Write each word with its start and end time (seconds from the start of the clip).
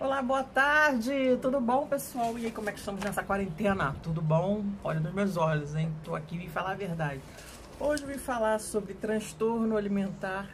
Olá, 0.00 0.20
boa 0.20 0.42
tarde, 0.42 1.38
tudo 1.40 1.60
bom 1.60 1.86
pessoal? 1.86 2.36
E 2.36 2.46
aí, 2.46 2.50
como 2.50 2.68
é 2.68 2.72
que 2.72 2.80
estamos 2.80 3.02
nessa 3.04 3.22
quarentena? 3.22 3.94
Tudo 4.02 4.20
bom? 4.20 4.64
Olha 4.82 4.98
nos 4.98 5.14
meus 5.14 5.36
olhos, 5.36 5.76
hein? 5.76 5.94
Tô 6.02 6.16
aqui 6.16 6.36
vim 6.36 6.48
falar 6.48 6.72
a 6.72 6.74
verdade. 6.74 7.20
Hoje 7.78 8.04
vim 8.04 8.18
falar 8.18 8.58
sobre 8.58 8.92
transtorno 8.92 9.76
alimentar 9.76 10.48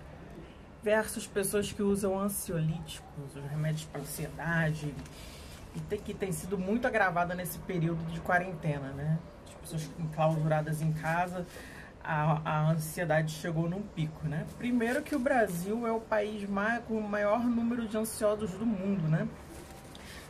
versus 0.82 1.26
pessoas 1.26 1.72
que 1.72 1.82
usam 1.82 2.20
ansiolíticos, 2.20 3.34
os 3.34 3.50
remédios 3.50 3.84
para 3.86 4.02
ansiedade, 4.02 4.94
e 5.74 5.80
tem, 5.80 5.98
que 5.98 6.12
tem 6.12 6.32
sido 6.32 6.58
muito 6.58 6.86
agravada 6.86 7.34
nesse 7.34 7.58
período 7.60 8.04
de 8.12 8.20
quarentena, 8.20 8.92
né? 8.92 9.18
As 9.48 9.54
pessoas 9.54 9.90
enclausuradas 9.98 10.82
em 10.82 10.92
casa, 10.92 11.46
a, 12.02 12.40
a, 12.44 12.70
ansiedade 12.70 13.32
chegou 13.32 13.68
num 13.68 13.82
pico, 13.82 14.26
né? 14.26 14.46
Primeiro 14.58 15.02
que 15.02 15.14
o 15.14 15.18
Brasil 15.18 15.86
é 15.86 15.92
o 15.92 16.00
país 16.00 16.48
mais, 16.48 16.82
com 16.84 16.98
o 16.98 17.08
maior 17.08 17.44
número 17.44 17.86
de 17.86 17.96
ansiosos 17.96 18.52
do 18.52 18.66
mundo, 18.66 19.08
né? 19.08 19.28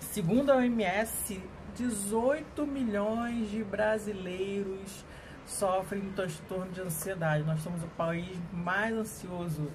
Segundo 0.01 0.51
a 0.51 0.57
OMS, 0.57 1.41
18 1.77 2.67
milhões 2.67 3.51
de 3.51 3.63
brasileiros 3.63 5.05
sofrem 5.47 6.03
de 6.03 6.11
transtorno 6.11 6.71
de 6.73 6.81
ansiedade. 6.81 7.45
Nós 7.45 7.61
somos 7.63 7.83
o 7.83 7.89
país 7.89 8.37
mais 8.53 8.95
ansioso 8.95 9.71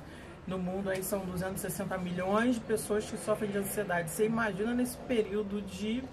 no 0.48 0.58
mundo. 0.58 0.90
Aí 0.90 1.04
são 1.04 1.26
260 1.26 1.98
milhões 1.98 2.56
de 2.56 2.62
pessoas 2.62 3.10
que 3.10 3.18
sofrem 3.18 3.52
de 3.52 3.58
ansiedade. 3.58 4.10
Você 4.10 4.26
imagina 4.26 4.74
nesse 4.74 4.98
período 5.00 5.62
de 5.62 6.04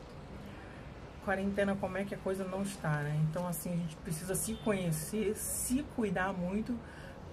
quarentena 1.24 1.76
como 1.76 1.96
é 1.96 2.04
que 2.04 2.14
a 2.14 2.18
coisa 2.18 2.44
não 2.44 2.62
está, 2.62 3.02
né? 3.02 3.18
Então 3.30 3.46
assim, 3.46 3.72
a 3.72 3.76
gente 3.76 3.96
precisa 3.96 4.34
se 4.34 4.54
conhecer, 4.54 5.34
se 5.36 5.82
cuidar 5.96 6.32
muito 6.32 6.78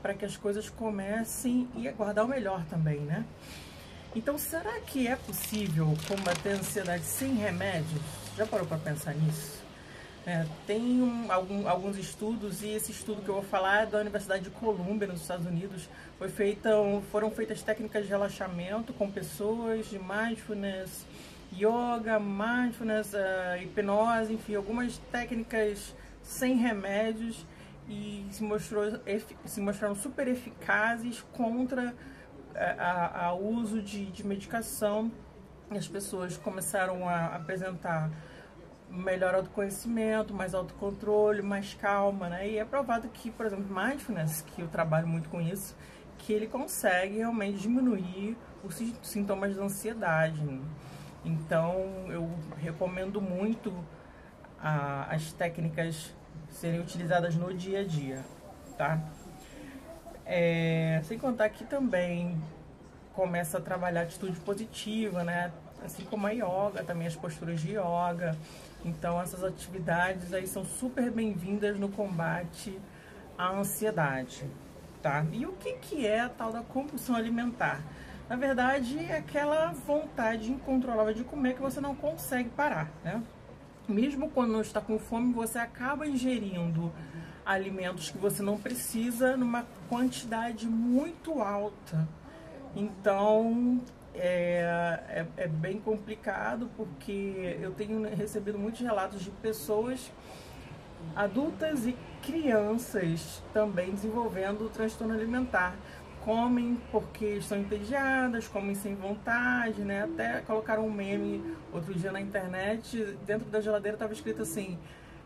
para 0.01 0.13
que 0.13 0.25
as 0.25 0.37
coisas 0.37 0.69
comecem 0.69 1.67
e 1.75 1.89
guardar 1.89 2.25
o 2.25 2.27
melhor 2.27 2.63
também, 2.65 2.99
né? 2.99 3.25
Então, 4.15 4.39
será 4.39 4.79
que 4.79 5.07
é 5.07 5.15
possível 5.15 5.95
combater 6.07 6.53
a 6.53 6.53
ansiedade 6.53 7.03
sem 7.03 7.35
remédios? 7.35 8.01
Já 8.35 8.45
parou 8.45 8.65
para 8.65 8.79
pensar 8.79 9.13
nisso? 9.13 9.59
É, 10.25 10.45
tem 10.65 11.01
um, 11.01 11.31
algum, 11.31 11.67
alguns 11.67 11.97
estudos 11.97 12.63
e 12.63 12.69
esse 12.69 12.91
estudo 12.91 13.21
que 13.21 13.29
eu 13.29 13.35
vou 13.35 13.43
falar 13.43 13.83
é 13.83 13.85
da 13.85 13.99
Universidade 13.99 14.43
de 14.43 14.49
Columbia, 14.49 15.07
nos 15.07 15.21
Estados 15.21 15.45
Unidos. 15.45 15.87
Foi 16.17 16.27
feita, 16.27 16.69
foram 17.11 17.29
feitas 17.29 17.61
técnicas 17.61 18.03
de 18.03 18.09
relaxamento 18.09 18.93
com 18.93 19.09
pessoas 19.11 19.87
de 19.87 19.99
mindfulness, 19.99 21.05
yoga, 21.53 22.19
mindfulness, 22.19 23.13
uh, 23.13 23.61
hipnose, 23.61 24.33
enfim, 24.33 24.55
algumas 24.55 24.97
técnicas 25.11 25.95
sem 26.21 26.55
remédios 26.55 27.45
e 27.87 28.27
se, 28.29 28.43
mostrou, 28.43 28.83
se 29.45 29.59
mostraram 29.59 29.95
super 29.95 30.27
eficazes 30.27 31.21
contra 31.33 31.95
o 33.39 33.47
uso 33.47 33.81
de, 33.81 34.05
de 34.11 34.25
medicação. 34.25 35.11
As 35.71 35.87
pessoas 35.87 36.37
começaram 36.37 37.07
a 37.07 37.35
apresentar 37.35 38.11
melhor 38.89 39.35
autoconhecimento, 39.35 40.33
mais 40.33 40.53
autocontrole, 40.53 41.41
mais 41.41 41.73
calma, 41.75 42.29
né? 42.29 42.49
E 42.49 42.57
é 42.57 42.65
provado 42.65 43.07
que, 43.09 43.29
por 43.29 43.45
exemplo, 43.45 43.65
mindfulness, 43.73 44.41
que 44.41 44.61
eu 44.61 44.67
trabalho 44.67 45.07
muito 45.07 45.29
com 45.29 45.39
isso, 45.39 45.75
que 46.17 46.33
ele 46.33 46.47
consegue 46.47 47.17
realmente 47.17 47.59
diminuir 47.59 48.35
os 48.63 48.75
sintomas 49.03 49.53
de 49.53 49.59
ansiedade. 49.61 50.41
Né? 50.43 50.59
Então, 51.23 51.73
eu 52.09 52.29
recomendo 52.57 53.19
muito 53.19 53.73
a, 54.61 55.13
as 55.13 55.31
técnicas 55.33 56.13
serem 56.49 56.79
utilizadas 56.79 57.35
no 57.35 57.53
dia 57.53 57.81
a 57.81 57.83
dia, 57.83 58.23
tá? 58.77 58.99
É, 60.25 61.01
sem 61.03 61.17
contar 61.17 61.49
que 61.49 61.63
também 61.63 62.41
começa 63.13 63.57
a 63.57 63.61
trabalhar 63.61 64.01
atitude 64.03 64.39
positiva, 64.39 65.23
né? 65.23 65.51
Assim 65.83 66.03
como 66.05 66.27
a 66.27 66.31
yoga, 66.31 66.83
também 66.85 67.07
as 67.07 67.15
posturas 67.15 67.59
de 67.59 67.71
yoga. 67.71 68.37
Então, 68.85 69.21
essas 69.21 69.43
atividades 69.43 70.33
aí 70.33 70.47
são 70.47 70.63
super 70.63 71.11
bem-vindas 71.11 71.77
no 71.77 71.89
combate 71.89 72.79
à 73.37 73.49
ansiedade, 73.49 74.45
tá? 75.01 75.25
E 75.33 75.45
o 75.45 75.51
que, 75.53 75.73
que 75.73 76.07
é 76.07 76.21
a 76.21 76.29
tal 76.29 76.51
da 76.51 76.61
compulsão 76.61 77.15
alimentar? 77.15 77.81
Na 78.29 78.35
verdade, 78.35 78.99
é 78.99 79.17
aquela 79.17 79.71
vontade 79.71 80.51
incontrolável 80.51 81.15
de 81.15 81.23
comer 81.23 81.55
que 81.55 81.61
você 81.61 81.81
não 81.81 81.95
consegue 81.95 82.49
parar, 82.49 82.91
né? 83.03 83.23
Mesmo 83.87 84.29
quando 84.29 84.51
não 84.51 84.61
está 84.61 84.79
com 84.79 84.99
fome, 84.99 85.33
você 85.33 85.57
acaba 85.57 86.05
ingerindo 86.05 86.93
alimentos 87.43 88.11
que 88.11 88.19
você 88.19 88.43
não 88.43 88.55
precisa 88.55 89.35
numa 89.35 89.65
quantidade 89.89 90.67
muito 90.67 91.41
alta. 91.41 92.07
Então, 92.75 93.81
é, 94.13 94.99
é, 95.09 95.25
é, 95.35 95.47
bem 95.47 95.79
complicado 95.79 96.69
porque 96.77 97.57
eu 97.59 97.71
tenho 97.71 98.03
recebido 98.15 98.59
muitos 98.59 98.81
relatos 98.81 99.23
de 99.23 99.31
pessoas 99.31 100.11
adultas 101.15 101.87
e 101.87 101.95
crianças 102.21 103.41
também 103.53 103.91
desenvolvendo 103.91 104.69
transtorno 104.69 105.13
alimentar 105.15 105.75
comem 106.29 106.79
porque 106.91 107.25
estão 107.25 107.57
entediadas, 107.57 108.47
comem 108.47 108.75
sem 108.75 108.93
vontade, 108.93 109.81
né? 109.81 110.03
Até 110.03 110.41
colocaram 110.41 110.85
um 110.85 110.91
meme 110.91 111.43
outro 111.73 111.91
dia 111.91 112.11
na 112.11 112.21
internet, 112.21 113.17
dentro 113.25 113.49
da 113.49 113.59
geladeira 113.59 113.95
estava 113.95 114.13
escrito 114.13 114.43
assim: 114.43 114.77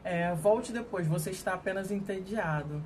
é, 0.02 0.34
volte 0.34 0.72
depois, 0.72 1.06
você 1.06 1.32
está 1.32 1.56
apenas 1.56 1.92
entediado. 1.92 2.82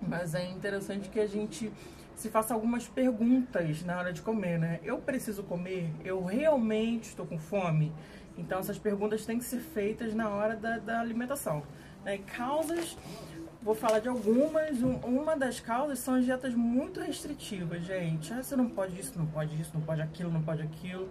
Mas 0.00 0.36
é 0.36 0.48
interessante 0.48 1.08
que 1.08 1.18
a 1.18 1.26
gente 1.26 1.72
se 2.14 2.28
faça 2.30 2.54
algumas 2.54 2.86
perguntas 2.86 3.82
na 3.82 3.98
hora 3.98 4.12
de 4.12 4.22
comer, 4.22 4.56
né? 4.56 4.78
Eu 4.84 4.98
preciso 4.98 5.42
comer? 5.42 5.90
Eu 6.04 6.24
realmente 6.24 7.08
estou 7.08 7.26
com 7.26 7.40
fome? 7.40 7.92
Então 8.36 8.60
essas 8.60 8.78
perguntas 8.78 9.26
têm 9.26 9.36
que 9.36 9.44
ser 9.44 9.58
feitas 9.58 10.14
na 10.14 10.28
hora 10.28 10.54
da, 10.54 10.78
da 10.78 11.00
alimentação. 11.00 11.64
Né? 12.04 12.18
Causas 12.18 12.96
Vou 13.60 13.74
falar 13.74 13.98
de 13.98 14.08
algumas. 14.08 14.80
Uma 14.80 15.36
das 15.36 15.58
causas 15.58 15.98
são 15.98 16.14
as 16.14 16.24
dietas 16.24 16.54
muito 16.54 17.00
restritivas, 17.00 17.82
gente. 17.84 18.32
Ah, 18.32 18.42
você 18.42 18.54
não 18.54 18.68
pode 18.68 18.98
isso, 18.98 19.18
não 19.18 19.26
pode 19.26 19.60
isso, 19.60 19.72
não 19.74 19.80
pode 19.80 20.00
aquilo, 20.00 20.30
não 20.30 20.42
pode 20.42 20.62
aquilo. 20.62 21.08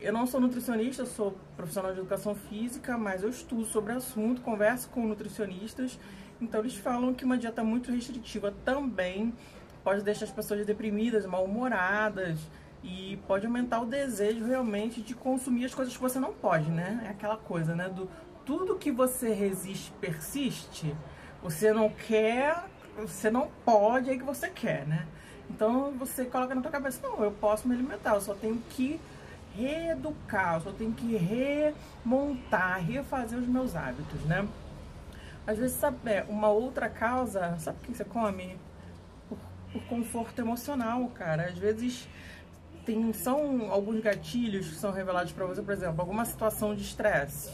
Eu 0.00 0.12
não 0.12 0.26
sou 0.26 0.40
nutricionista, 0.40 1.06
sou 1.06 1.38
profissional 1.56 1.92
de 1.92 2.00
educação 2.00 2.34
física, 2.34 2.98
mas 2.98 3.22
eu 3.22 3.30
estudo 3.30 3.64
sobre 3.64 3.92
o 3.92 3.96
assunto, 3.96 4.42
converso 4.42 4.88
com 4.88 5.06
nutricionistas. 5.06 5.96
Então 6.40 6.58
eles 6.60 6.74
falam 6.74 7.14
que 7.14 7.24
uma 7.24 7.38
dieta 7.38 7.62
muito 7.62 7.92
restritiva 7.92 8.52
também 8.64 9.32
pode 9.84 10.02
deixar 10.02 10.24
as 10.24 10.32
pessoas 10.32 10.66
deprimidas, 10.66 11.24
mal-humoradas 11.24 12.40
e 12.82 13.16
pode 13.28 13.46
aumentar 13.46 13.80
o 13.80 13.86
desejo 13.86 14.44
realmente 14.44 15.00
de 15.00 15.14
consumir 15.14 15.66
as 15.66 15.74
coisas 15.74 15.94
que 15.94 16.02
você 16.02 16.18
não 16.18 16.32
pode, 16.32 16.68
né? 16.68 17.04
É 17.06 17.10
aquela 17.10 17.36
coisa, 17.36 17.76
né? 17.76 17.88
Do 17.88 18.10
tudo 18.44 18.76
que 18.76 18.90
você 18.90 19.32
resiste 19.32 19.92
persiste. 20.00 20.96
Você 21.42 21.72
não 21.72 21.88
quer, 21.88 22.64
você 22.96 23.30
não 23.30 23.48
pode, 23.64 24.10
é 24.10 24.16
que 24.16 24.22
você 24.22 24.48
quer, 24.48 24.86
né? 24.86 25.06
Então 25.50 25.92
você 25.98 26.24
coloca 26.24 26.54
na 26.54 26.62
tua 26.62 26.70
cabeça, 26.70 27.06
não, 27.06 27.22
eu 27.22 27.32
posso 27.32 27.66
me 27.66 27.74
alimentar, 27.74 28.14
eu 28.14 28.20
só 28.20 28.32
tenho 28.32 28.58
que 28.70 29.00
reeducar, 29.54 30.54
eu 30.54 30.60
só 30.60 30.72
tenho 30.72 30.92
que 30.92 31.16
remontar, 31.16 32.80
refazer 32.84 33.38
os 33.38 33.46
meus 33.46 33.74
hábitos, 33.74 34.20
né? 34.22 34.46
Às 35.44 35.58
vezes, 35.58 35.76
sabe, 35.76 35.98
é, 36.08 36.24
uma 36.28 36.48
outra 36.48 36.88
causa, 36.88 37.58
sabe 37.58 37.78
o 37.78 37.86
que 37.86 37.96
você 37.96 38.04
come? 38.04 38.56
Por, 39.28 39.38
por 39.72 39.82
conforto 39.88 40.38
emocional, 40.38 41.08
cara. 41.08 41.46
Às 41.46 41.58
vezes 41.58 42.08
tem, 42.86 43.12
são 43.12 43.70
alguns 43.72 44.00
gatilhos 44.00 44.68
que 44.68 44.76
são 44.76 44.92
revelados 44.92 45.32
para 45.32 45.44
você, 45.44 45.60
por 45.60 45.74
exemplo, 45.74 46.00
alguma 46.00 46.24
situação 46.24 46.72
de 46.72 46.82
estresse, 46.82 47.50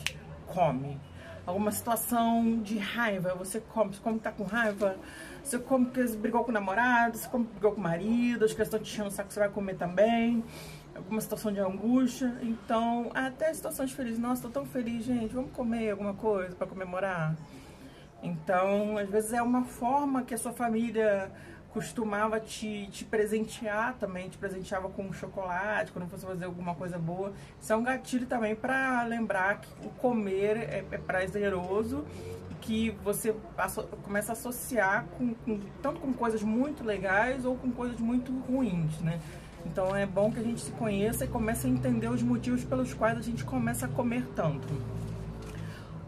come 0.46 1.00
alguma 1.48 1.72
situação 1.72 2.60
de 2.60 2.76
raiva, 2.76 3.34
você 3.34 3.58
come, 3.58 3.94
você 3.94 4.00
come 4.02 4.18
tá 4.18 4.30
com 4.30 4.44
raiva, 4.44 4.96
você 5.42 5.58
come 5.58 5.86
você 5.86 6.14
brigou 6.14 6.44
com 6.44 6.50
o 6.50 6.52
namorado, 6.52 7.16
você 7.16 7.26
come 7.26 7.44
porque 7.44 7.58
brigou 7.58 7.72
com 7.72 7.80
o 7.80 7.84
marido, 7.84 8.44
as 8.44 8.52
crianças 8.52 8.74
estão 8.74 8.80
te 8.80 8.92
enchendo 8.92 9.08
o 9.08 9.10
saco, 9.10 9.32
você 9.32 9.40
vai 9.40 9.48
comer 9.48 9.74
também, 9.76 10.44
alguma 10.94 11.18
situação 11.22 11.50
de 11.50 11.58
angústia, 11.58 12.36
então, 12.42 13.10
até 13.14 13.52
situações 13.54 13.90
felizes, 13.92 14.18
nossa, 14.18 14.42
tô 14.42 14.50
tão 14.50 14.66
feliz, 14.66 15.04
gente, 15.04 15.34
vamos 15.34 15.50
comer 15.52 15.92
alguma 15.92 16.12
coisa 16.12 16.54
para 16.54 16.66
comemorar. 16.66 17.34
Então, 18.22 18.98
às 18.98 19.08
vezes 19.08 19.32
é 19.32 19.40
uma 19.40 19.64
forma 19.64 20.24
que 20.24 20.34
a 20.34 20.38
sua 20.38 20.52
família 20.52 21.32
costumava 21.72 22.40
te, 22.40 22.86
te 22.88 23.04
presentear 23.04 23.94
também, 23.94 24.28
te 24.28 24.38
presenteava 24.38 24.88
com 24.88 25.12
chocolate, 25.12 25.92
quando 25.92 26.08
fosse 26.08 26.24
fazer 26.24 26.46
alguma 26.46 26.74
coisa 26.74 26.98
boa. 26.98 27.32
Isso 27.60 27.72
é 27.72 27.76
um 27.76 27.82
gatilho 27.82 28.26
também 28.26 28.54
para 28.54 29.02
lembrar 29.04 29.60
que 29.60 29.86
o 29.86 29.90
comer 29.90 30.56
é, 30.56 30.84
é 30.90 30.98
prazeroso 30.98 32.04
que 32.60 32.90
você 33.02 33.34
começa 34.02 34.32
a 34.32 34.34
associar 34.34 35.06
com, 35.16 35.32
com, 35.34 35.60
tanto 35.80 36.00
com 36.00 36.12
coisas 36.12 36.42
muito 36.42 36.84
legais 36.84 37.44
ou 37.44 37.56
com 37.56 37.70
coisas 37.70 37.98
muito 38.00 38.32
ruins, 38.40 38.98
né? 39.00 39.20
Então 39.64 39.94
é 39.94 40.06
bom 40.06 40.30
que 40.30 40.40
a 40.40 40.42
gente 40.42 40.60
se 40.60 40.70
conheça 40.72 41.24
e 41.24 41.28
comece 41.28 41.66
a 41.66 41.70
entender 41.70 42.08
os 42.08 42.22
motivos 42.22 42.64
pelos 42.64 42.92
quais 42.94 43.16
a 43.18 43.22
gente 43.22 43.44
começa 43.44 43.86
a 43.86 43.88
comer 43.88 44.26
tanto. 44.34 44.68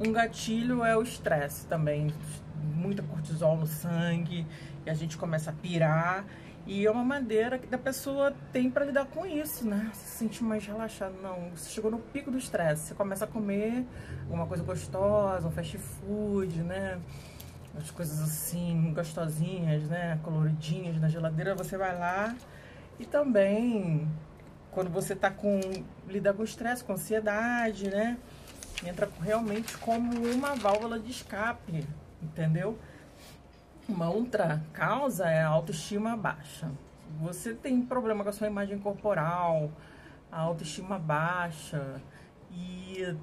Um 0.04 0.12
gatilho 0.12 0.84
é 0.84 0.96
o 0.96 1.02
estresse 1.02 1.66
também, 1.66 2.12
muita 2.60 3.02
cortisol 3.02 3.56
no 3.56 3.66
sangue, 3.66 4.46
e 4.84 4.90
a 4.90 4.94
gente 4.94 5.16
começa 5.16 5.50
a 5.50 5.52
pirar 5.52 6.24
E 6.66 6.86
é 6.86 6.90
uma 6.90 7.04
maneira 7.04 7.58
que 7.58 7.74
a 7.74 7.78
pessoa 7.78 8.34
tem 8.52 8.70
para 8.70 8.84
lidar 8.84 9.06
com 9.06 9.24
isso, 9.26 9.66
né? 9.66 9.90
Se 9.94 10.18
sentir 10.18 10.44
mais 10.44 10.64
relaxado. 10.66 11.14
Não, 11.22 11.50
você 11.54 11.70
chegou 11.70 11.90
no 11.90 11.98
pico 11.98 12.30
do 12.30 12.38
estresse, 12.38 12.88
você 12.88 12.94
começa 12.94 13.24
a 13.24 13.28
comer 13.28 13.84
uma 14.28 14.46
coisa 14.46 14.62
gostosa, 14.62 15.48
um 15.48 15.50
fast 15.50 15.78
food, 15.78 16.62
né? 16.62 17.00
As 17.76 17.90
coisas 17.90 18.20
assim, 18.20 18.92
gostosinhas, 18.94 19.88
né? 19.88 20.20
Coloridinhas 20.22 21.00
na 21.00 21.08
geladeira, 21.08 21.54
você 21.54 21.76
vai 21.76 21.98
lá 21.98 22.36
e 23.00 23.06
também 23.06 24.06
quando 24.70 24.90
você 24.90 25.16
tá 25.16 25.30
com. 25.30 25.58
lida 26.06 26.32
com 26.34 26.44
estresse, 26.44 26.84
com 26.84 26.92
ansiedade, 26.92 27.88
né? 27.88 28.18
Entra 28.84 29.08
realmente 29.22 29.76
como 29.78 30.12
uma 30.30 30.54
válvula 30.54 30.98
de 30.98 31.10
escape, 31.10 31.86
entendeu? 32.22 32.78
Uma 33.88 34.08
outra 34.08 34.62
causa 34.72 35.28
é 35.28 35.42
a 35.42 35.48
autoestima 35.48 36.16
baixa. 36.16 36.70
Você 37.20 37.54
tem 37.54 37.82
problema 37.82 38.22
com 38.22 38.30
a 38.30 38.32
sua 38.32 38.46
imagem 38.46 38.78
corporal, 38.78 39.70
a 40.30 40.40
autoestima 40.40 40.98
baixa 40.98 42.00
e 42.52 43.16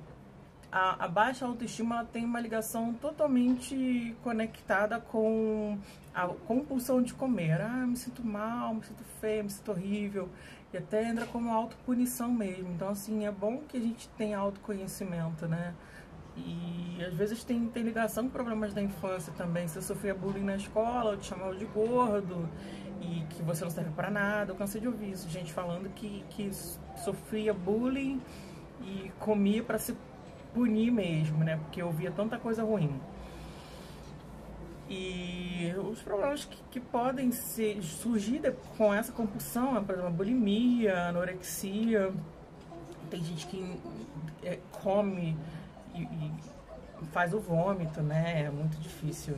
a, 0.72 1.06
a 1.06 1.08
baixa 1.08 1.46
autoestima 1.46 1.96
ela 1.96 2.06
tem 2.06 2.26
uma 2.26 2.40
ligação 2.40 2.94
totalmente 2.94 4.16
conectada 4.24 5.00
com 5.00 5.78
a 6.14 6.28
compulsão 6.28 7.02
de 7.02 7.14
comer. 7.14 7.62
Ah, 7.62 7.86
me 7.88 7.96
sinto 7.96 8.24
mal, 8.26 8.74
me 8.74 8.84
sinto 8.84 9.04
feio, 9.22 9.46
me 9.46 9.50
sinto 9.50 9.72
horrível. 9.72 10.30
E 10.74 10.78
até 10.78 11.08
entra 11.08 11.26
como 11.26 11.52
autopunição 11.52 12.30
mesmo. 12.30 12.74
Então, 12.74 12.90
assim, 12.90 13.26
é 13.26 13.32
bom 13.32 13.60
que 13.68 13.78
a 13.78 13.80
gente 13.80 14.10
tenha 14.10 14.38
autoconhecimento, 14.38 15.48
né? 15.48 15.74
E 16.38 17.04
às 17.04 17.13
vezes 17.13 17.44
tem, 17.44 17.68
tem 17.68 17.84
ligação 17.84 18.25
com 18.25 18.30
problemas 18.30 18.74
da 18.74 18.81
infância 18.81 19.34
também. 19.34 19.68
Você 19.68 19.81
sofria 19.81 20.13
bullying 20.13 20.44
na 20.44 20.56
escola, 20.56 21.12
ou 21.12 21.18
te 21.18 21.25
chamavam 21.28 21.56
de 21.56 21.66
gordo 21.66 22.48
e 23.01 23.24
que 23.30 23.44
você 23.44 23.63
não 23.63 23.72
serve 23.72 23.92
para 23.92 24.10
nada. 24.10 24.51
Eu 24.51 24.56
cansei 24.56 24.81
de 24.81 24.88
ouvir 24.88 25.12
isso, 25.12 25.30
gente 25.30 25.51
falando 25.51 25.89
que, 25.89 26.24
que 26.30 26.51
sofria 27.04 27.54
bullying 27.54 28.22
e 28.81 29.12
comia 29.19 29.63
para 29.63 29.78
se 29.78 29.95
punir 30.54 30.92
mesmo, 30.92 31.44
né? 31.44 31.57
Porque 31.57 31.81
eu 31.81 31.92
via 31.92 32.12
tanta 32.12 32.38
coisa 32.38 32.63
ruim. 32.63 33.00
E 34.90 35.74
os 35.92 36.01
problemas 36.01 36.45
que, 36.45 36.57
que 36.72 36.80
podem 36.80 37.31
ser, 37.31 37.81
surgir 37.81 38.42
com 38.78 38.94
essa 38.94 39.12
compulsão, 39.12 39.74
né? 39.74 39.83
por 39.86 39.95
exemplo, 39.95 40.13
bulimia, 40.13 41.10
anorexia. 41.10 42.13
Tem 43.10 43.22
gente 43.22 43.48
que 43.48 43.80
é, 44.44 44.60
come 44.72 45.38
e, 46.04 46.34
faz 47.12 47.34
o 47.34 47.40
vômito, 47.40 48.02
né? 48.02 48.44
É 48.44 48.50
muito 48.50 48.78
difícil. 48.80 49.38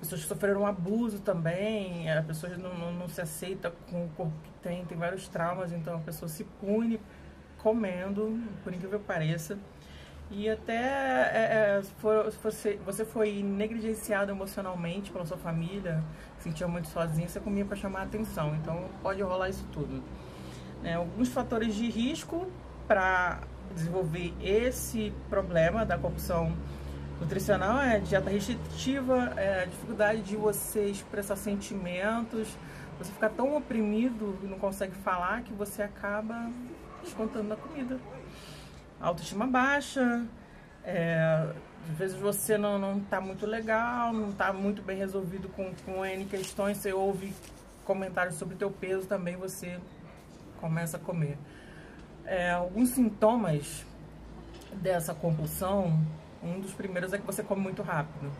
Pessoas 0.00 0.22
que 0.22 0.28
sofreram 0.28 0.62
um 0.62 0.66
abuso 0.66 1.20
também, 1.20 2.10
a 2.10 2.22
pessoa 2.22 2.54
não, 2.56 2.76
não, 2.76 2.92
não, 2.92 3.08
se 3.08 3.20
aceita 3.20 3.72
com 3.90 4.04
o 4.04 4.08
corpo 4.10 4.32
que 4.42 4.50
tem, 4.62 4.84
tem 4.84 4.98
vários 4.98 5.28
traumas, 5.28 5.72
então 5.72 5.96
a 5.96 6.00
pessoa 6.00 6.28
se 6.28 6.44
pune 6.44 7.00
comendo, 7.58 8.38
por 8.62 8.74
incrível 8.74 8.98
que 8.98 9.06
pareça. 9.06 9.58
E 10.30 10.48
até 10.48 10.74
é, 10.74 11.78
é, 11.78 11.82
for, 11.98 12.30
você, 12.42 12.78
você 12.84 13.04
foi 13.04 13.42
negligenciado 13.42 14.32
emocionalmente 14.32 15.10
pela 15.10 15.24
sua 15.24 15.36
família, 15.36 16.02
sentia 16.38 16.66
muito 16.66 16.88
sozinho, 16.88 17.28
você 17.28 17.40
comia 17.40 17.64
para 17.64 17.76
chamar 17.76 18.00
a 18.00 18.02
atenção. 18.02 18.54
Então 18.56 18.88
pode 19.02 19.22
rolar 19.22 19.48
isso 19.48 19.66
tudo. 19.72 20.02
Né? 20.82 20.94
Alguns 20.94 21.28
fatores 21.28 21.74
de 21.74 21.88
risco 21.88 22.46
para 22.86 23.42
desenvolver 23.74 24.34
esse 24.42 25.12
problema 25.28 25.84
da 25.84 25.96
compulsão 25.96 26.52
nutricional 27.20 27.80
é 27.80 27.98
dieta 28.00 28.30
restritiva, 28.30 29.32
é 29.36 29.62
a 29.62 29.64
dificuldade 29.66 30.22
de 30.22 30.36
você 30.36 30.86
expressar 30.86 31.36
sentimentos, 31.36 32.48
você 32.98 33.12
ficar 33.12 33.30
tão 33.30 33.56
oprimido 33.56 34.38
e 34.42 34.46
não 34.46 34.58
consegue 34.58 34.94
falar 34.96 35.42
que 35.42 35.52
você 35.52 35.82
acaba 35.82 36.50
descontando 37.02 37.48
na 37.48 37.56
comida. 37.56 37.98
Autoestima 39.00 39.46
baixa, 39.46 40.24
é, 40.84 41.46
às 41.90 41.98
vezes 41.98 42.16
você 42.16 42.56
não, 42.56 42.78
não 42.78 43.00
tá 43.00 43.20
muito 43.20 43.46
legal, 43.46 44.12
não 44.12 44.32
tá 44.32 44.52
muito 44.52 44.82
bem 44.82 44.96
resolvido 44.96 45.48
com, 45.48 45.72
com 45.84 46.04
N 46.04 46.24
questões, 46.26 46.78
você 46.78 46.92
ouve 46.92 47.34
comentários 47.84 48.36
sobre 48.36 48.56
teu 48.56 48.70
peso 48.70 49.06
também, 49.06 49.36
você 49.36 49.78
começa 50.60 50.96
a 50.96 51.00
comer. 51.00 51.36
É, 52.26 52.52
alguns 52.52 52.90
sintomas 52.90 53.84
dessa 54.72 55.14
compulsão, 55.14 56.00
um 56.42 56.60
dos 56.60 56.72
primeiros 56.72 57.12
é 57.12 57.18
que 57.18 57.26
você 57.26 57.42
come 57.42 57.62
muito 57.62 57.82
rápido. 57.82 58.30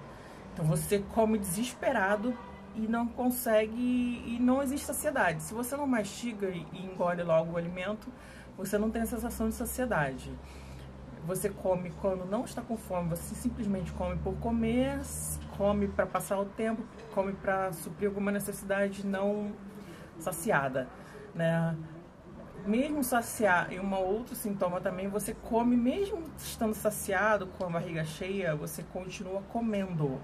Então 0.52 0.64
você 0.64 1.00
come 1.14 1.38
desesperado 1.38 2.36
e 2.74 2.80
não 2.80 3.06
consegue 3.06 4.22
e 4.26 4.38
não 4.40 4.62
existe 4.62 4.86
saciedade. 4.86 5.42
Se 5.42 5.54
você 5.54 5.76
não 5.76 5.86
mastiga 5.86 6.48
e 6.48 6.66
engole 6.74 7.22
logo 7.22 7.52
o 7.52 7.56
alimento, 7.56 8.08
você 8.56 8.78
não 8.78 8.90
tem 8.90 9.02
a 9.02 9.06
sensação 9.06 9.48
de 9.48 9.54
saciedade. 9.54 10.32
Você 11.26 11.48
come 11.48 11.90
quando 12.02 12.26
não 12.26 12.44
está 12.44 12.60
com 12.60 12.76
fome, 12.76 13.10
você 13.10 13.34
simplesmente 13.34 13.90
come 13.92 14.16
por 14.16 14.34
comer, 14.36 15.00
come 15.56 15.88
para 15.88 16.04
passar 16.06 16.38
o 16.38 16.44
tempo, 16.44 16.82
come 17.14 17.32
para 17.32 17.72
suprir 17.72 18.08
alguma 18.08 18.30
necessidade 18.30 19.06
não 19.06 19.52
saciada, 20.18 20.86
né? 21.34 21.74
Mesmo 22.66 23.04
saciar, 23.04 23.72
e 23.72 23.78
um 23.78 23.94
outro 23.94 24.34
sintoma 24.34 24.80
também, 24.80 25.08
você 25.08 25.34
come, 25.34 25.76
mesmo 25.76 26.22
estando 26.38 26.74
saciado, 26.74 27.46
com 27.46 27.64
a 27.66 27.70
barriga 27.70 28.04
cheia, 28.04 28.54
você 28.54 28.82
continua 28.82 29.42
comendo. 29.52 30.20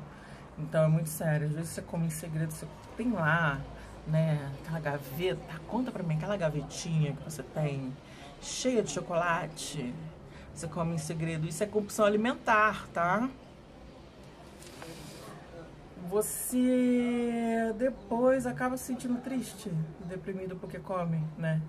Então 0.59 0.85
é 0.85 0.89
muito 0.89 1.09
sério. 1.09 1.47
Às 1.47 1.53
vezes 1.55 1.71
você 1.71 1.83
come 1.83 2.07
em 2.07 2.11
segredo, 2.11 2.53
você 2.53 2.67
tem 2.97 3.13
lá, 3.13 3.61
né, 4.07 4.51
aquela 4.61 4.81
gaveta, 4.81 5.61
conta 5.69 5.91
pra 5.91 6.03
mim, 6.03 6.17
aquela 6.17 6.37
gavetinha 6.37 7.13
que 7.13 7.23
você 7.23 7.43
tem, 7.43 7.93
cheia 8.41 8.83
de 8.83 8.91
chocolate, 8.91 9.95
você 10.55 10.67
come 10.67 10.95
em 10.95 10.99
segredo. 10.99 11.47
Isso 11.47 11.63
é 11.63 11.67
compulsão 11.67 12.05
alimentar, 12.05 12.87
tá? 12.93 13.29
Você 16.09 17.73
depois 17.79 18.45
acaba 18.45 18.77
se 18.77 18.85
sentindo 18.85 19.21
triste, 19.21 19.71
deprimido 20.07 20.57
porque 20.57 20.79
come, 20.79 21.23
né? 21.39 21.61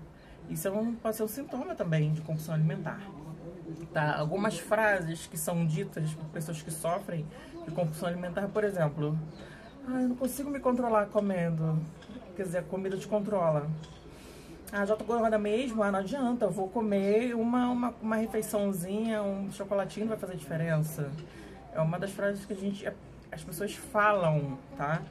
Isso 0.48 0.68
é 0.68 0.70
um, 0.70 0.94
pode 0.94 1.16
ser 1.16 1.22
um 1.22 1.28
sintoma 1.28 1.74
também 1.74 2.12
de 2.12 2.20
compulsão 2.20 2.54
alimentar. 2.54 3.00
Tá? 3.92 4.18
Algumas 4.18 4.58
frases 4.58 5.26
que 5.26 5.36
são 5.36 5.66
ditas 5.66 6.12
por 6.14 6.26
pessoas 6.26 6.60
que 6.62 6.70
sofrem 6.70 7.26
de 7.64 7.70
compulsão 7.70 8.08
alimentar, 8.08 8.48
por 8.48 8.64
exemplo, 8.64 9.18
ah, 9.86 10.02
eu 10.02 10.08
não 10.10 10.16
consigo 10.16 10.50
me 10.50 10.60
controlar 10.60 11.06
comendo. 11.06 11.78
Quer 12.36 12.44
dizer, 12.44 12.58
a 12.58 12.62
comida 12.62 12.96
te 12.96 13.06
controla. 13.06 13.68
Ah, 14.72 14.86
já 14.86 14.96
tô 14.96 15.04
gorda 15.04 15.38
mesmo, 15.38 15.82
ah, 15.82 15.92
não 15.92 15.98
adianta, 15.98 16.46
eu 16.46 16.50
vou 16.50 16.66
comer 16.66 17.34
uma, 17.34 17.68
uma, 17.68 17.94
uma 18.00 18.16
refeiçãozinha, 18.16 19.22
um 19.22 19.52
chocolatinho 19.52 20.06
vai 20.06 20.16
fazer 20.16 20.34
diferença. 20.34 21.10
É 21.74 21.80
uma 21.80 21.98
das 21.98 22.10
frases 22.10 22.46
que 22.46 22.54
a 22.54 22.56
gente, 22.56 22.90
as 23.30 23.44
pessoas 23.44 23.74
falam, 23.74 24.56
tá? 24.76 25.02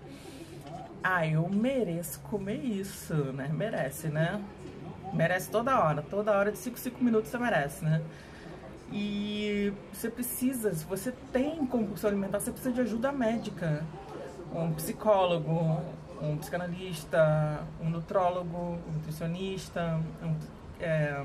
Ah, 1.04 1.28
eu 1.28 1.48
mereço 1.48 2.20
comer 2.22 2.64
isso, 2.64 3.14
né? 3.14 3.50
Merece, 3.54 4.08
né? 4.08 4.42
Merece 5.14 5.50
toda 5.50 5.78
hora, 5.80 6.02
toda 6.02 6.32
hora 6.32 6.52
de 6.52 6.58
5, 6.58 6.80
5 6.80 7.04
minutos 7.04 7.30
você 7.30 7.38
merece, 7.38 7.84
né? 7.84 8.02
E 8.92 9.74
você 9.92 10.10
precisa, 10.10 10.74
se 10.74 10.86
você 10.86 11.14
tem 11.32 11.66
compulsão 11.66 12.10
alimentar, 12.10 12.40
você 12.40 12.52
precisa 12.52 12.74
de 12.74 12.82
ajuda 12.82 13.12
médica. 13.12 13.86
Um 14.54 14.74
psicólogo, 14.74 15.82
um 16.22 16.38
psicanalista, 16.38 17.64
um 17.82 17.90
nutrólogo, 17.90 18.78
um 18.88 18.92
nutricionista, 18.94 20.00
um, 20.22 20.36
é, 20.80 21.24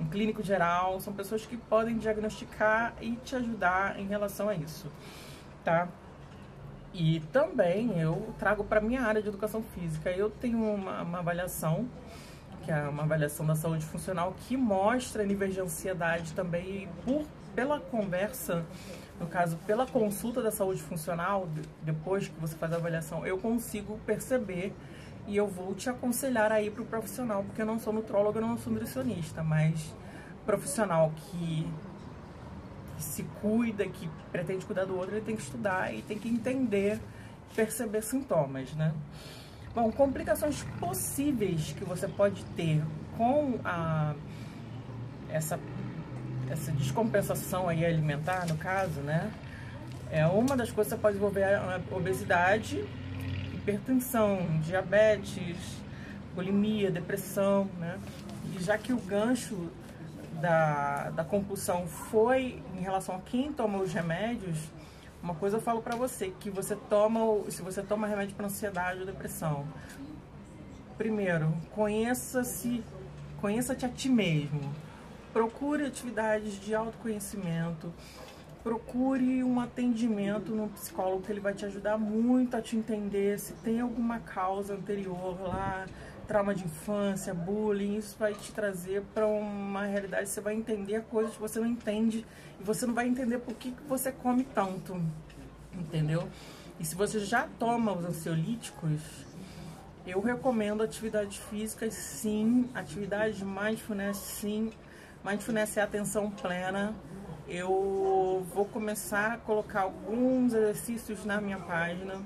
um 0.00 0.06
clínico 0.06 0.42
geral. 0.42 0.98
São 1.00 1.12
pessoas 1.12 1.44
que 1.44 1.56
podem 1.56 1.98
diagnosticar 1.98 2.94
e 3.00 3.16
te 3.16 3.36
ajudar 3.36 3.98
em 3.98 4.06
relação 4.06 4.48
a 4.48 4.54
isso, 4.54 4.90
tá? 5.62 5.88
E 6.94 7.20
também 7.32 7.98
eu 7.98 8.34
trago 8.38 8.64
para 8.64 8.80
minha 8.80 9.02
área 9.02 9.20
de 9.20 9.28
educação 9.28 9.62
física. 9.62 10.10
Eu 10.10 10.30
tenho 10.30 10.58
uma, 10.58 11.02
uma 11.02 11.18
avaliação 11.18 11.86
que 12.64 12.72
é 12.72 12.88
uma 12.88 13.02
avaliação 13.02 13.44
da 13.44 13.54
saúde 13.54 13.84
funcional 13.84 14.34
que 14.46 14.56
mostra 14.56 15.24
níveis 15.24 15.54
de 15.54 15.60
ansiedade 15.60 16.32
também 16.32 16.88
por 17.04 17.24
pela 17.54 17.78
conversa, 17.78 18.64
no 19.20 19.26
caso, 19.26 19.56
pela 19.66 19.86
consulta 19.86 20.42
da 20.42 20.50
saúde 20.50 20.82
funcional, 20.82 21.48
depois 21.82 22.26
que 22.26 22.40
você 22.40 22.56
faz 22.56 22.72
a 22.72 22.76
avaliação, 22.76 23.24
eu 23.24 23.38
consigo 23.38 23.98
perceber 24.04 24.74
e 25.26 25.36
eu 25.36 25.46
vou 25.46 25.74
te 25.74 25.88
aconselhar 25.88 26.50
aí 26.50 26.70
para 26.70 26.82
o 26.82 26.84
profissional, 26.84 27.44
porque 27.44 27.62
eu 27.62 27.66
não 27.66 27.78
sou 27.78 27.92
nutróloga, 27.92 28.40
eu 28.40 28.46
não 28.46 28.58
sou 28.58 28.72
nutricionista, 28.72 29.42
mas 29.42 29.94
profissional 30.44 31.12
que, 31.16 31.66
que 32.96 33.02
se 33.02 33.22
cuida, 33.40 33.86
que 33.86 34.10
pretende 34.32 34.66
cuidar 34.66 34.84
do 34.84 34.96
outro, 34.96 35.14
ele 35.14 35.24
tem 35.24 35.36
que 35.36 35.42
estudar 35.42 35.94
e 35.94 36.02
tem 36.02 36.18
que 36.18 36.28
entender, 36.28 37.00
perceber 37.54 38.02
sintomas, 38.02 38.72
né? 38.74 38.92
Bom, 39.74 39.90
complicações 39.90 40.62
possíveis 40.78 41.74
que 41.76 41.84
você 41.84 42.06
pode 42.06 42.44
ter 42.56 42.80
com 43.16 43.58
a, 43.64 44.14
essa, 45.28 45.58
essa 46.48 46.70
descompensação 46.70 47.68
aí 47.68 47.84
alimentar, 47.84 48.46
no 48.46 48.56
caso, 48.56 49.00
né? 49.00 49.32
É 50.12 50.24
uma 50.28 50.56
das 50.56 50.70
coisas 50.70 50.92
que 50.92 50.96
você 50.96 51.02
pode 51.02 51.18
desenvolver 51.18 51.42
a 51.42 51.80
obesidade, 51.90 52.84
hipertensão, 53.52 54.46
diabetes, 54.62 55.56
bulimia, 56.36 56.88
depressão, 56.88 57.68
né? 57.80 57.98
E 58.56 58.62
já 58.62 58.78
que 58.78 58.92
o 58.92 58.98
gancho 58.98 59.72
da, 60.40 61.10
da 61.10 61.24
compulsão 61.24 61.88
foi 61.88 62.62
em 62.76 62.80
relação 62.80 63.16
a 63.16 63.20
quem 63.22 63.52
toma 63.52 63.78
os 63.78 63.92
remédios, 63.92 64.56
uma 65.24 65.34
coisa 65.34 65.56
eu 65.56 65.60
falo 65.60 65.80
para 65.80 65.96
você, 65.96 66.34
que 66.38 66.50
você 66.50 66.76
toma, 66.76 67.18
se 67.50 67.62
você 67.62 67.82
toma 67.82 68.06
remédio 68.06 68.36
para 68.36 68.44
ansiedade 68.44 69.00
ou 69.00 69.06
depressão, 69.06 69.66
primeiro, 70.98 71.50
conheça-se, 71.70 72.84
conheça-te 73.40 73.86
a 73.86 73.88
ti 73.88 74.10
mesmo. 74.10 74.60
Procure 75.32 75.86
atividades 75.86 76.60
de 76.60 76.74
autoconhecimento, 76.74 77.90
procure 78.64 79.44
um 79.44 79.60
atendimento 79.60 80.50
no 80.54 80.70
psicólogo 80.70 81.20
que 81.22 81.30
ele 81.30 81.38
vai 81.38 81.52
te 81.52 81.66
ajudar 81.66 81.98
muito 81.98 82.56
a 82.56 82.62
te 82.62 82.74
entender 82.74 83.38
se 83.38 83.52
tem 83.52 83.78
alguma 83.78 84.18
causa 84.20 84.72
anterior 84.72 85.38
lá, 85.42 85.84
trauma 86.26 86.54
de 86.54 86.64
infância, 86.64 87.34
bullying, 87.34 87.98
isso 87.98 88.16
vai 88.18 88.32
te 88.32 88.50
trazer 88.52 89.02
para 89.12 89.26
uma 89.26 89.84
realidade, 89.84 90.30
você 90.30 90.40
vai 90.40 90.54
entender 90.54 91.02
coisas 91.10 91.34
que 91.34 91.40
você 91.40 91.60
não 91.60 91.66
entende 91.66 92.24
e 92.58 92.64
você 92.64 92.86
não 92.86 92.94
vai 92.94 93.06
entender 93.06 93.36
por 93.36 93.54
que, 93.54 93.70
que 93.70 93.82
você 93.82 94.10
come 94.10 94.44
tanto, 94.44 94.98
entendeu? 95.74 96.26
E 96.80 96.86
se 96.86 96.94
você 96.94 97.20
já 97.20 97.46
toma 97.58 97.92
os 97.92 98.02
ansiolíticos, 98.02 99.02
eu 100.06 100.22
recomendo 100.22 100.82
atividades 100.82 101.36
físicas 101.36 101.92
sim, 101.92 102.70
atividade 102.74 103.36
de 103.36 103.44
mindfulness 103.44 104.16
sim, 104.16 104.72
mindfulness 105.22 105.76
é 105.76 105.82
atenção 105.82 106.30
plena, 106.30 106.94
eu 107.48 108.46
vou 108.54 108.64
começar 108.64 109.32
a 109.32 109.38
colocar 109.38 109.82
alguns 109.82 110.54
exercícios 110.54 111.24
na 111.24 111.40
minha 111.40 111.58
página, 111.58 112.20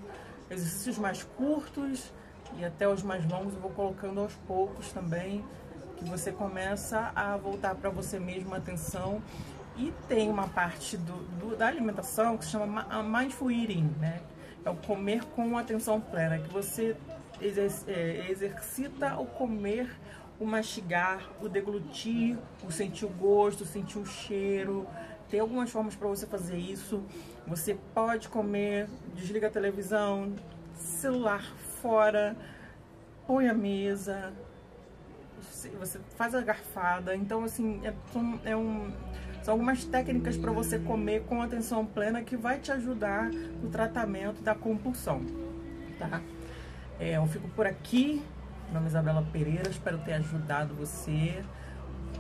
exercícios 0.50 0.98
mais 0.98 1.22
curtos, 1.22 2.12
e 2.56 2.64
até 2.64 2.88
os 2.88 3.02
mais 3.02 3.28
longos 3.28 3.54
eu 3.54 3.60
vou 3.60 3.70
colocando 3.70 4.20
aos 4.20 4.34
poucos 4.46 4.92
também, 4.92 5.44
que 5.96 6.04
você 6.04 6.30
começa 6.30 7.12
a 7.14 7.36
voltar 7.36 7.74
para 7.74 7.90
você 7.90 8.18
mesmo 8.18 8.54
a 8.54 8.58
atenção. 8.58 9.22
E 9.76 9.92
tem 10.08 10.28
uma 10.28 10.48
parte 10.48 10.96
do, 10.96 11.12
do, 11.38 11.56
da 11.56 11.66
alimentação 11.68 12.36
que 12.36 12.44
se 12.44 12.50
chama 12.50 12.86
Mindful 13.02 13.50
Eating, 13.50 13.94
né? 14.00 14.20
É 14.64 14.70
o 14.70 14.74
comer 14.74 15.24
com 15.24 15.56
atenção 15.56 16.00
plena, 16.00 16.38
que 16.38 16.48
você 16.52 16.96
é, 17.86 18.26
exercita 18.28 19.16
o 19.18 19.26
comer, 19.26 19.88
o 20.40 20.44
mastigar, 20.44 21.28
o 21.40 21.48
deglutir, 21.48 22.38
o 22.64 22.70
sentir 22.70 23.04
o 23.04 23.08
gosto, 23.08 23.64
sentir 23.64 23.98
o 23.98 24.06
cheiro. 24.06 24.86
Tem 25.28 25.40
algumas 25.40 25.70
formas 25.70 25.94
para 25.94 26.08
você 26.08 26.26
fazer 26.26 26.56
isso. 26.56 27.02
Você 27.46 27.76
pode 27.94 28.28
comer, 28.28 28.88
desliga 29.14 29.48
a 29.48 29.50
televisão, 29.50 30.32
celular 30.74 31.42
fora, 31.80 32.36
põe 33.26 33.48
a 33.48 33.54
mesa, 33.54 34.32
você 35.78 35.98
faz 36.16 36.34
a 36.34 36.40
garfada. 36.40 37.14
Então, 37.14 37.44
assim, 37.44 37.80
é, 37.84 37.92
é 38.50 38.56
um, 38.56 38.92
são 39.42 39.54
algumas 39.54 39.84
técnicas 39.84 40.36
para 40.36 40.52
você 40.52 40.78
comer 40.78 41.24
com 41.24 41.40
atenção 41.42 41.84
plena 41.84 42.22
que 42.22 42.36
vai 42.36 42.58
te 42.58 42.70
ajudar 42.72 43.30
no 43.30 43.70
tratamento 43.70 44.42
da 44.42 44.54
compulsão, 44.54 45.22
tá? 45.98 46.20
É, 47.00 47.16
eu 47.16 47.26
fico 47.26 47.48
por 47.50 47.66
aqui. 47.66 48.22
Meu 48.68 48.74
nome 48.74 48.88
é 48.88 48.90
Isabela 48.90 49.26
Pereira, 49.32 49.70
espero 49.70 49.96
ter 49.96 50.12
ajudado 50.12 50.74
você 50.74 51.42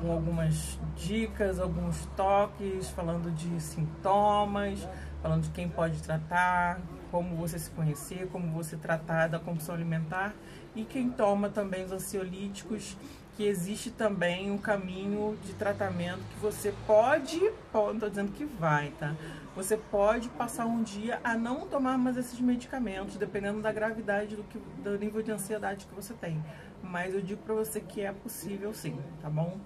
com 0.00 0.10
algumas 0.10 0.80
dicas, 0.96 1.60
alguns 1.60 2.06
toques, 2.16 2.88
falando 2.88 3.30
de 3.30 3.60
sintomas, 3.60 4.88
falando 5.20 5.42
de 5.42 5.50
quem 5.50 5.68
pode 5.68 6.02
tratar, 6.02 6.80
como 7.10 7.36
você 7.36 7.58
se 7.58 7.70
conhecer, 7.72 8.28
como 8.32 8.50
você 8.50 8.78
tratar 8.78 9.28
da 9.28 9.38
compulsão 9.38 9.74
alimentar 9.74 10.34
e 10.74 10.86
quem 10.86 11.10
toma 11.10 11.50
também 11.50 11.84
os 11.84 11.92
ansiolíticos, 11.92 12.96
que 13.38 13.46
existe 13.46 13.92
também 13.92 14.50
um 14.50 14.58
caminho 14.58 15.38
de 15.44 15.52
tratamento 15.54 16.18
que 16.18 16.40
você 16.40 16.74
pode, 16.88 17.38
não 17.72 17.92
estou 17.92 18.10
dizendo 18.10 18.32
que 18.32 18.44
vai, 18.44 18.90
tá? 18.98 19.14
Você 19.54 19.76
pode 19.76 20.28
passar 20.30 20.66
um 20.66 20.82
dia 20.82 21.20
a 21.22 21.36
não 21.36 21.64
tomar 21.68 21.96
mais 21.96 22.16
esses 22.16 22.40
medicamentos, 22.40 23.16
dependendo 23.16 23.62
da 23.62 23.70
gravidade 23.70 24.34
do, 24.34 24.42
que, 24.42 24.58
do 24.82 24.98
nível 24.98 25.22
de 25.22 25.30
ansiedade 25.30 25.86
que 25.86 25.94
você 25.94 26.14
tem. 26.14 26.44
Mas 26.82 27.14
eu 27.14 27.22
digo 27.22 27.40
para 27.40 27.54
você 27.54 27.80
que 27.80 28.00
é 28.00 28.10
possível 28.10 28.74
sim, 28.74 28.98
tá 29.22 29.30
bom? 29.30 29.56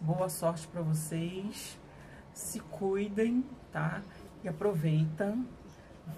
Boa 0.00 0.28
sorte 0.28 0.66
para 0.66 0.82
vocês, 0.82 1.78
se 2.32 2.58
cuidem, 2.58 3.44
tá? 3.70 4.02
E 4.42 4.48
aproveita 4.48 5.38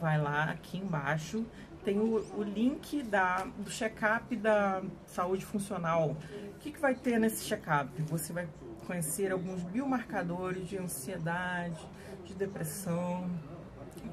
vai 0.00 0.18
lá 0.18 0.44
aqui 0.44 0.78
embaixo, 0.78 1.44
tem 1.84 1.98
o, 1.98 2.24
o 2.36 2.42
link 2.42 3.02
da, 3.02 3.46
do 3.58 3.70
check-up 3.70 4.34
da 4.36 4.82
saúde 5.06 5.44
funcional. 5.44 6.16
O 6.56 6.58
que, 6.60 6.72
que 6.72 6.80
vai 6.80 6.94
ter 6.94 7.18
nesse 7.18 7.44
check-up? 7.44 7.90
Você 8.02 8.32
vai 8.32 8.48
conhecer 8.86 9.30
alguns 9.30 9.62
biomarcadores 9.62 10.68
de 10.68 10.78
ansiedade, 10.78 11.86
de 12.24 12.34
depressão, 12.34 13.30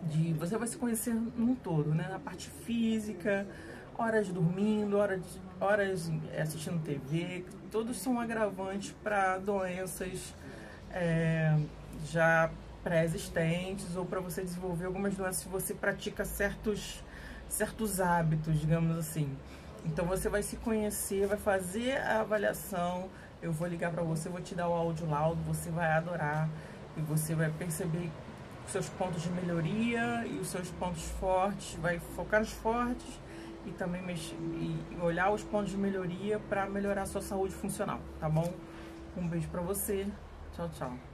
de 0.04 0.34
você 0.34 0.58
vai 0.58 0.68
se 0.68 0.78
conhecer 0.78 1.14
num 1.14 1.56
todo, 1.56 1.94
né? 1.94 2.08
Na 2.10 2.20
parte 2.20 2.50
física, 2.50 3.48
horas 3.98 4.28
dormindo, 4.30 4.98
horas, 4.98 5.22
horas 5.60 6.12
assistindo 6.40 6.84
TV, 6.84 7.46
todos 7.72 7.98
são 7.98 8.20
agravantes 8.20 8.94
para 9.04 9.38
doenças 9.38 10.34
é, 10.92 11.58
já 12.06 12.52
pré-existentes 12.84 13.96
ou 13.96 14.06
para 14.06 14.20
você 14.20 14.42
desenvolver 14.42 14.86
algumas 14.86 15.16
doenças 15.16 15.38
se 15.38 15.48
você 15.48 15.74
pratica 15.74 16.26
certos, 16.26 17.04
certos 17.52 18.00
hábitos, 18.00 18.60
digamos 18.60 18.98
assim. 18.98 19.30
Então 19.86 20.06
você 20.06 20.30
vai 20.30 20.42
se 20.42 20.56
conhecer, 20.58 21.28
vai 21.28 21.38
fazer 21.38 21.98
a 21.98 22.22
avaliação, 22.22 23.10
eu 23.42 23.52
vou 23.52 23.68
ligar 23.68 23.92
para 23.92 24.04
você, 24.04 24.30
vou 24.30 24.42
te 24.42 24.56
dar 24.56 24.70
o 24.70 24.74
áudio 24.74 25.10
laudo, 25.10 25.42
você 25.44 25.70
vai 25.70 25.92
adorar 25.92 26.48
e 26.96 27.02
você 27.02 27.36
vai 27.36 27.52
perceber 27.52 28.10
os 28.66 28.72
seus 28.72 28.88
pontos 28.90 29.22
de 29.22 29.30
melhoria 29.32 30.26
e 30.26 30.40
os 30.40 30.48
seus 30.48 30.70
pontos 30.72 31.04
fortes, 31.20 31.76
vai 31.82 32.00
focar 32.16 32.40
nos 32.40 32.52
fortes 32.52 33.20
e 33.66 33.72
também 33.72 34.02
mexer, 34.02 34.36
e 34.36 34.98
olhar 35.02 35.32
os 35.32 35.44
pontos 35.44 35.72
de 35.72 35.78
melhoria 35.78 36.40
para 36.48 36.68
melhorar 36.68 37.04
a 37.04 37.08
sua 37.08 37.22
saúde 37.22 37.54
funcional, 37.54 38.00
tá 38.20 38.30
bom? 38.30 38.52
Um 39.18 39.28
beijo 39.28 39.50
para 39.50 39.62
você. 39.62 40.08
Tchau, 40.54 40.70
tchau. 40.70 41.11